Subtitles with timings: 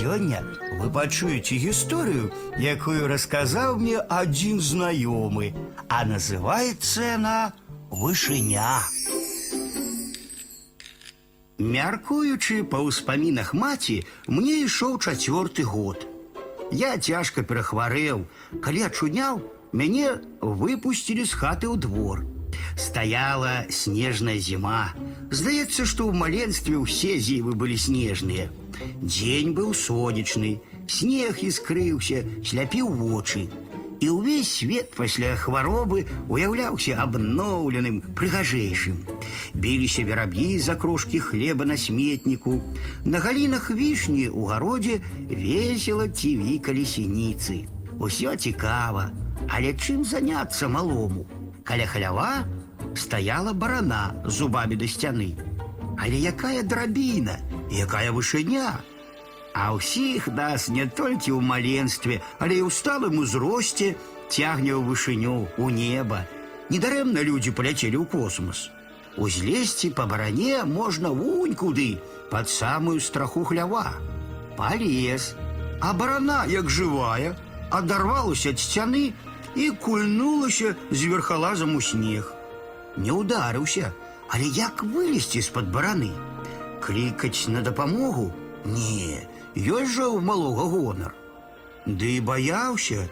[0.00, 0.42] Сёння
[0.80, 5.52] вы пачуеце гісторыю, якую расказаў мне адзін знаёмы,
[5.92, 7.52] а называецца яна
[7.92, 8.80] вышыня.
[11.60, 16.08] Мяркуючы па ўспамінах маці, мне ішоў чацвёрты год.
[16.72, 18.24] Я цяжка перахварэў,
[18.64, 19.44] калі ачуняў,
[19.76, 22.24] мяне выпусцілі з хаты ў двор.
[22.75, 24.93] Стаяла снежная зіма.
[25.31, 28.49] Здаецца, што ў маленстве ўсе зімы былі снежныя.
[29.01, 33.47] Дзень быў сонечны, снег іскрыўся, сляпіў вочы.
[34.03, 38.99] І ўвесь свет пасля хваробы уяўляўся абноўленым, прыгажэйшым.
[39.55, 42.59] Біліся вераб'і за крошкі хлеба на сметніку.
[43.05, 44.99] На галінах вішні ў гародзе
[45.31, 47.71] весела цівікалі сініцы.
[47.95, 49.09] Усё цікава,
[49.47, 51.23] але чым заняцца малому?
[51.63, 52.43] Каля халява
[52.99, 55.35] стаяла барана з зубамі да сцяны.
[55.97, 57.39] Але якая драбіна,
[57.71, 58.81] якая вышыня!
[59.55, 63.95] А ўсіх нас не толькі ў маленстве, але і ў сталым узросце
[64.27, 66.27] цягне ў вышыню, у неба.
[66.67, 68.67] Недарэмна людзі паляцелі ў космос.
[69.15, 73.95] Узлезці па баране можна вунь куды, пад самую страху хлява.
[74.59, 75.35] Палез,
[75.79, 77.39] а барана, як жывая,
[77.71, 79.13] адарвалася ад сцяны
[79.55, 82.35] і кульнулася з верхалазам у снег.
[82.97, 83.91] Не ударыўся,
[84.29, 86.11] але як вылезці з-пад бараны?
[86.85, 88.31] Клікаць на дапамогу?
[88.65, 89.25] Не,
[89.55, 91.13] ёсць жа ў малога гонар.
[91.85, 93.07] Ды і баяўся.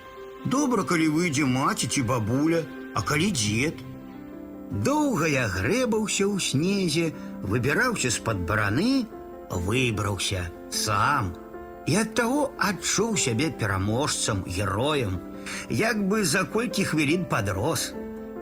[0.46, 2.64] Добра, калі выйдзе маці ці бабуля,
[2.96, 3.84] а калі дзед.
[4.72, 7.14] Доўга я грэбаўся ў снезе,
[7.44, 9.06] выбіраўся з-пад бараны,
[9.50, 11.36] выбраўся сам.
[11.86, 15.20] І ад таго адчуў сябе пераможцам, героем,
[15.70, 17.92] як бы за колькі хвілін падрос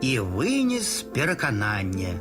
[0.02, 2.18] і вынес перакананне.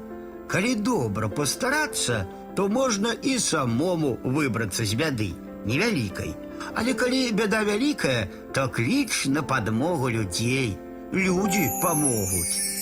[0.47, 5.31] Калі добра пастарацца, то можна і самому выбрацца з бяды,
[5.65, 6.35] невялікай.
[6.75, 10.77] Але калі бяда вялікая, то кліч на падмогу людзей.
[11.13, 12.74] Людзі памогуць.